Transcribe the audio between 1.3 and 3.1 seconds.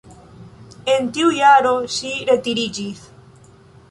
jaro ŝi retiriĝis.